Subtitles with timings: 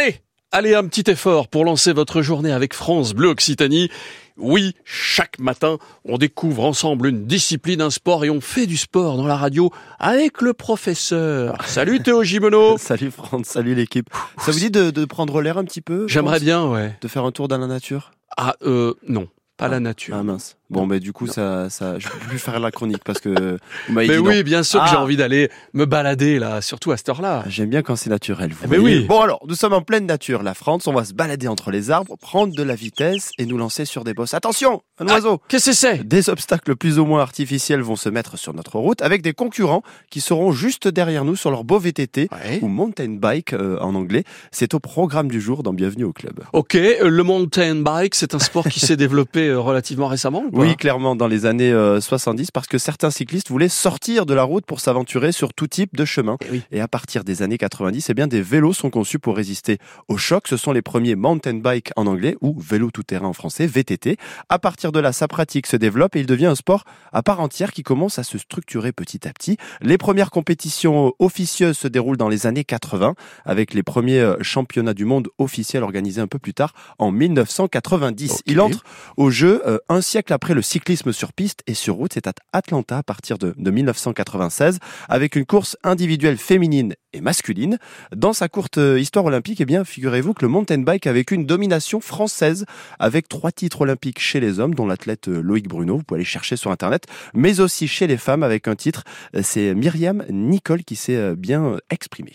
[0.00, 0.16] Allez,
[0.50, 3.90] allez, un petit effort pour lancer votre journée avec France Bleu Occitanie.
[4.38, 5.76] Oui, chaque matin,
[6.06, 9.70] on découvre ensemble une discipline, un sport et on fait du sport dans la radio
[9.98, 11.58] avec le professeur.
[11.66, 12.78] Salut Théo Gimeno.
[12.78, 14.08] salut France, salut l'équipe.
[14.38, 16.96] Ça vous dit de, de prendre l'air un petit peu J'aimerais bien, ouais.
[17.02, 18.12] De faire un tour dans la nature?
[18.38, 19.28] Ah, euh, non,
[19.60, 20.16] pas la nature.
[20.18, 20.56] Ah mince.
[20.70, 23.58] Bon, mais du coup, ça, ça, je peux plus faire la chronique parce que
[23.88, 24.42] Mais dit oui, non.
[24.42, 25.02] bien sûr que j'ai Ah.
[25.02, 27.42] envie d'aller me balader là, surtout à cette heure-là.
[27.48, 28.52] J'aime bien quand c'est naturel.
[28.52, 29.04] vous Eh ben oui.
[29.08, 30.86] Bon alors, nous sommes en pleine nature, la France.
[30.86, 34.04] On va se balader entre les arbres, prendre de la vitesse et nous lancer sur
[34.04, 34.32] des bosses.
[34.34, 35.14] Attention, un Ah.
[35.14, 35.40] oiseau.
[35.48, 36.06] Qu'est-ce que c'est?
[36.06, 39.82] Des obstacles plus ou moins artificiels vont se mettre sur notre route avec des concurrents
[40.10, 42.58] qui seront juste derrière nous sur leur beau VTT Ouais.
[42.62, 44.24] ou mountain bike euh, en anglais.
[44.52, 46.40] C'est au programme du jour dans Bienvenue au club.
[46.52, 50.60] Ok, euh, le mountain bike, c'est un sport qui s'est développé euh, relativement récemment ou
[50.60, 54.42] Oui, clairement, dans les années euh, 70, parce que certains cyclistes voulaient sortir de la
[54.42, 56.36] route pour s'aventurer sur tout type de chemin.
[56.46, 56.62] Eh oui.
[56.72, 60.18] Et à partir des années 90, eh bien, des vélos sont conçus pour résister au
[60.18, 60.46] choc.
[60.48, 64.16] Ce sont les premiers mountain bike en anglais ou vélo tout-terrain en français, VTT.
[64.48, 67.40] À partir de là, sa pratique se développe et il devient un sport à part
[67.40, 69.56] entière qui commence à se structurer petit à petit.
[69.80, 74.94] Les premières compétitions officieuses se déroulent dans les années 80 avec les premiers euh, championnats
[74.94, 78.32] du monde officiels organisés un peu plus tard en 1990.
[78.32, 78.40] Ok.
[78.46, 78.84] Il entre
[79.16, 82.12] au jeu euh, un siècle après le cyclisme sur piste et sur route.
[82.14, 87.78] C'est à Atlanta à partir de, de 1996 avec une course individuelle féminine et masculine.
[88.14, 91.34] Dans sa courte euh, histoire olympique, eh bien, figurez-vous que le mountain bike a vécu
[91.34, 92.64] une domination française
[92.98, 96.24] avec trois titres olympiques chez les hommes, dont l'athlète euh, Loïc Bruno, vous pouvez aller
[96.24, 99.04] chercher sur internet, mais aussi chez les femmes avec un titre,
[99.36, 102.32] euh, c'est Myriam Nicole qui s'est euh, bien exprimée.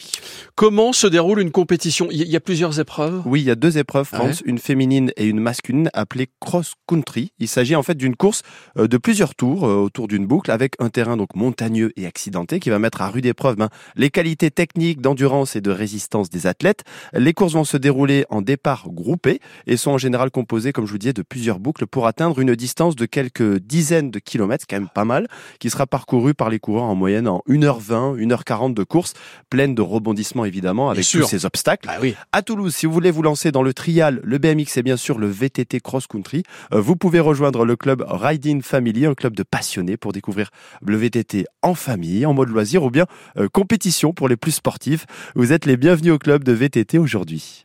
[0.56, 2.08] Comment se déroule une compétition?
[2.12, 3.23] Il y- a plusieurs épreuves?
[3.26, 7.32] Oui, il y a deux épreuves, Ah France, une féminine et une masculine, appelée cross-country.
[7.40, 8.44] Il s'agit en fait d'une course
[8.76, 12.78] de plusieurs tours autour d'une boucle avec un terrain donc montagneux et accidenté qui va
[12.78, 16.84] mettre à rude épreuve ben, les qualités techniques, d'endurance et de résistance des athlètes.
[17.14, 20.92] Les courses vont se dérouler en départ groupé et sont en général composées, comme je
[20.92, 24.78] vous disais, de plusieurs boucles pour atteindre une distance de quelques dizaines de kilomètres, quand
[24.78, 25.28] même pas mal,
[25.60, 29.14] qui sera parcourue par les coureurs en moyenne en 1h20, 1h40 de course,
[29.49, 31.87] pleine de rebondissements évidemment avec tous ces obstacles.
[31.87, 32.15] Bah oui.
[32.32, 35.17] À Toulouse, si vous voulez vous lancer dans le trial, le BMX et bien sûr
[35.17, 36.43] le VTT Cross Country,
[36.73, 40.49] euh, vous pouvez rejoindre le club Riding Family, un club de passionnés pour découvrir
[40.81, 43.05] le VTT en famille, en mode loisir ou bien
[43.37, 45.05] euh, compétition pour les plus sportifs.
[45.36, 47.64] Vous êtes les bienvenus au club de VTT aujourd'hui.